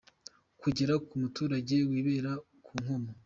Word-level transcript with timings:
kugera 0.61 0.93
ku 1.05 1.13
muturage 1.21 1.75
wibereye 1.89 2.31
ku 2.65 2.71
Nkombo. 2.81 3.11